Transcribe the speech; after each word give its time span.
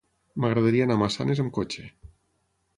M'agradaria 0.45 0.87
anar 0.87 0.97
a 0.99 1.01
Massanes 1.03 1.45
amb 1.45 1.55
cotxe. 1.61 1.87